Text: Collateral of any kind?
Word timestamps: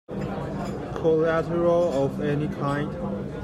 Collateral 0.95 1.93
of 1.93 2.21
any 2.21 2.47
kind? 2.47 2.89